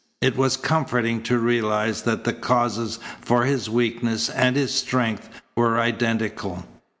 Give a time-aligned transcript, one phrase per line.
[0.19, 5.79] It was comforting to realize that the causes for his weakness and his strength were
[5.79, 6.65] identical.